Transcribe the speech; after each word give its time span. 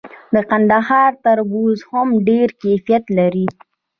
د 0.33 0.35
کندهار 0.49 1.11
تربوز 1.25 1.77
هم 1.91 2.07
ډیر 2.27 2.47
کیفیت 2.61 3.03
لري. 3.17 3.47